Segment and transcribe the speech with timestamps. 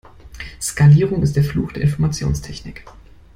[0.59, 2.85] Skalierung ist der Fluch der Informationstechnik.